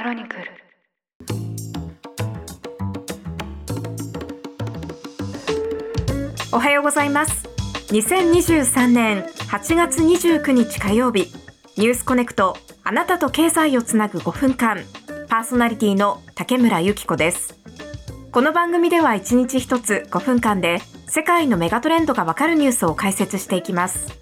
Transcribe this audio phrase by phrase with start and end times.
[0.00, 0.44] クロニクル。
[6.52, 7.46] おはようございます。
[7.88, 11.30] 2023年8月29日火曜日
[11.76, 14.78] ニュースコネクトあなたと経済をつなぐ5分間
[15.28, 17.58] パーソナリティの竹村由紀子です。
[18.32, 20.78] この番組では1日1つ5分間で
[21.08, 24.18] 世界のメガトレンドがわかるニュースを解説していきます。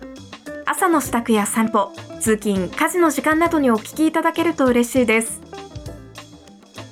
[0.66, 5.47] 朝の支度や散歩通勤家事の時間などにお聞きいただけると嬉しいです。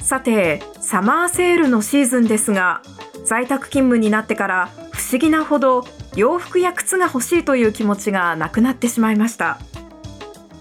[0.06, 2.80] さてサマーセールのシーズンですが
[3.24, 5.84] 在宅勤務になってから不思議なほど
[6.14, 9.58] 洋服や靴が欲しいという気持ちがなくなってしまいました。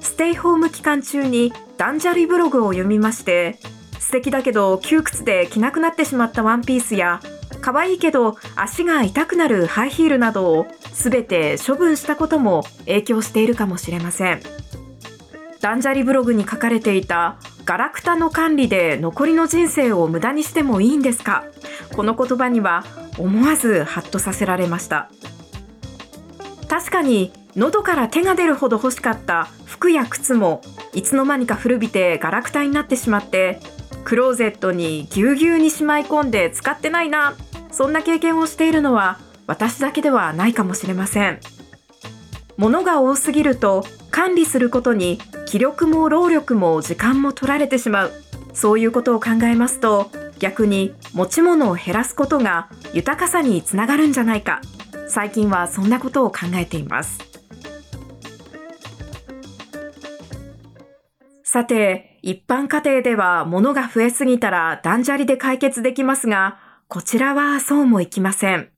[0.01, 3.59] ステイホーム期間中に断捨離ブログを読みまして
[3.99, 7.19] 素敵だけど窮屈で着なくなってしまったワンピースや
[7.61, 14.41] 可愛いけど足が痛くなるハイヒールなどを全て処分したことも影響しているかもしれません。
[15.61, 21.45] 断捨離ブログに書かれていたガラクタの管理で残りの人生を無駄にしてもいいんですか？
[21.95, 22.85] この言葉には
[23.17, 25.09] 思わずハッとさせられました。
[26.69, 30.61] 確かに喉から手が出るほど欲しかった服や靴も
[30.93, 33.59] いつの間にか古びてガラクタになってしまって
[34.03, 37.35] クローゼットにぎゅうぎゅうにしまい込んで使ってないな
[37.71, 41.39] そんな経験をしているのは私だけではないかもしれません。
[42.57, 45.19] 物が多すぎると管理することに
[45.55, 48.11] 気力も労力も時間も取られてしまう。
[48.51, 54.59] そういうことを考えますと逆に持ち物を減らすことが豊かさにつながるんじゃないか。
[55.07, 57.19] 最近はそんなことを考えています。
[61.45, 66.59] さて一般家庭では物が増えすぎたら断捨離で解決できますが
[66.89, 68.71] こちらはそうもいきません。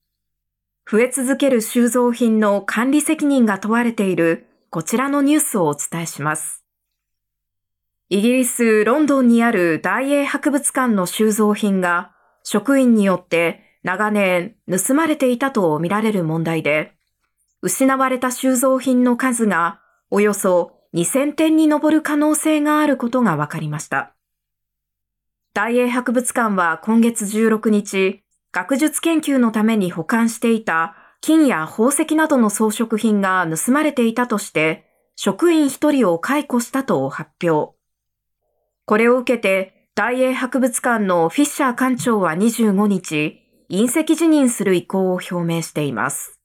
[0.88, 6.67] 増え続ける収蔵品の管理責任が問われているこちらのニュースをお伝えします。
[8.10, 12.14] イギリス・ロンドンにある大英博物館の収蔵品が
[12.44, 16.94] 職員によって長年盗まれていたとみられる問題で、
[17.62, 24.16] 失われた収蔵品の数がおよそ2000点に上る可能性があることが分かりました。
[25.54, 28.24] 大英博物館は今月16日、
[28.54, 34.86] 学術研究のために保管していた金や宝石などの装飾品が盗まれていたとして、
[35.18, 37.77] 職員一人を解雇したと発表。
[38.88, 46.40] これを受けて、大英博物館のフィッシャー館長は25日、隕石辞任する意向を表明しています。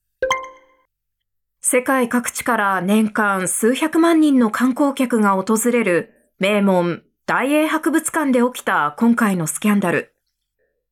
[1.60, 10.12] 世界各地から年間数百万人の観光客が訪れる名門大英博物館で起きた今回のスキャンダル。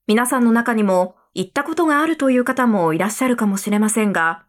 [0.06, 4.44] 皆さんの中にも行ったことがあるという方もいらっしゃるかもしれませんが、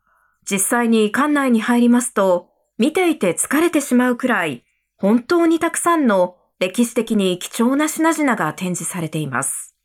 [0.48, 4.64] 実際に館内に入りますと、見ていて疲れてしまうくらい、
[4.98, 9.76] 本当にたくさんの歴史的に貴重な品々が展示されています。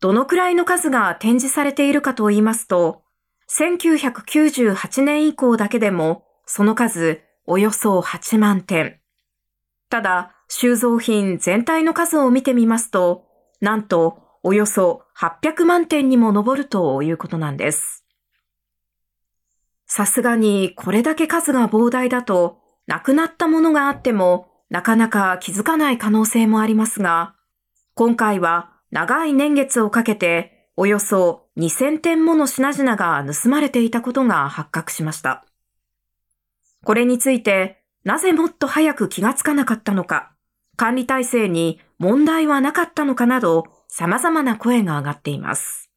[0.00, 3.04] どのくらいの数が展示されているかと言いますと、
[3.48, 8.98] 1998年以降だけでもその数およそ8万点。
[9.88, 13.28] ただ、収蔵品全体の数を見てみますと、
[13.60, 18.04] なんとおよそ800万点にも上るということなんです。
[19.86, 22.58] さすがにこれだけ数が膨大だと、
[22.88, 27.34] なくなったものがあってもなかなか気づかない可能性もありますが、
[27.94, 35.44] 今回は長い年月をかけておよそ2000点もの品々が盗まれていたことが発覚しました。
[36.84, 40.32] これについて、なぜもっと早く気がつかなかったのか、
[40.76, 45.90] 管理体制に問題はなかったのかなど、様々な声が上がっています。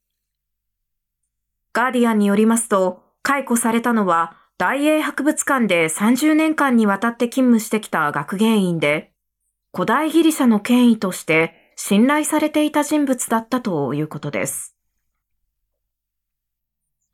[1.72, 9.10] ガーディアンによりますと、解雇されたのは大英博物館で30年間にわたって勤務してきた学芸員で、
[9.72, 14.76] 古代ギリシャの権威として信頼されていた人物だったということです。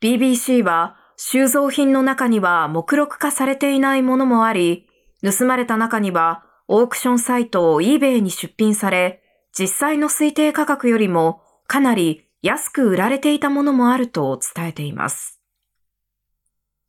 [0.01, 4.89] BBC は収蔵品の中には目録化されていないものもあり、
[5.23, 9.23] 盗まれた中にはオークションサイト eBay に出品され、
[9.56, 15.36] 実際の推定価格よりもかなり安く売られていたものもあると伝えています。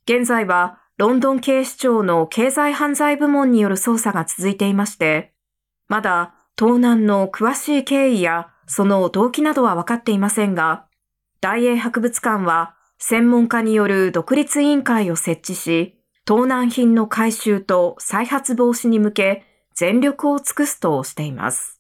[0.08, 5.34] 現在はロンドン警視庁の経済犯罪部門による捜査が続いていまして、
[5.90, 10.86] まだ盗難の詳しい経緯やその動機などは分かっていませんが、
[11.42, 19.44] 大英博物館は専門家による独立委員会を設置し、盗難品の回収と再発防止に向け
[19.76, 21.77] 全力を尽くすとしています。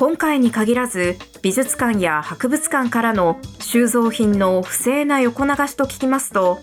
[0.00, 6.62] 今回に限らず美術館や博物館からの収蔵品の不正な横流しと聞きますと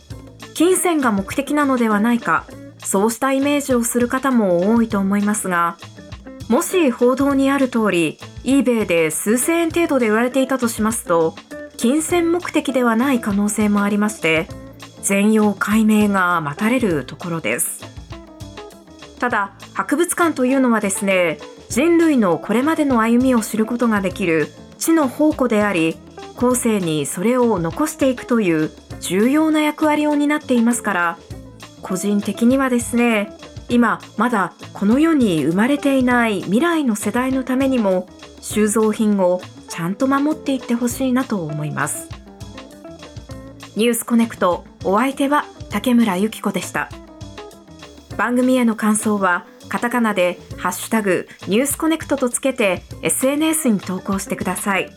[0.56, 2.48] 金銭が目的なのではないか、
[2.80, 5.78] そうしたイメージをする方も多いと思いますが、
[6.50, 11.36] もし報道にある通り、eBay で数千円程度で売られていたとしますと、
[11.78, 14.48] 金銭目的ではない可能性もありまして、
[15.04, 17.86] 全容解明が待たれるところです。
[19.20, 21.38] ただ、博物館というのはですね、
[21.70, 24.48] 人類のこれまでの歩みを知ることができる
[24.78, 25.98] 知の宝庫であり、
[26.36, 31.18] 後世にそれを残していくという重要な役割を担っていますから、
[31.82, 33.32] 個人的にはですね、
[33.70, 38.08] 今まだこの世に生まれていない未来の世代のためにも
[38.42, 42.08] 収蔵品をちゃんと守っていってほしいなと思います。
[43.76, 46.90] ニュースコネクトお相手は竹村由紀子でした。
[48.16, 54.90] 番組への感想はカタカナでハッシュタグニュースコネクトとつけて SNS に投稿してください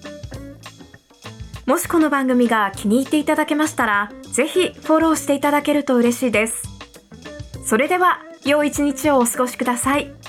[1.67, 6.62] もしこの番組が気に入っていただけましたらぜひフォローしていただけると嬉しいです
[7.64, 10.19] それでは良い一日をお過ごしください。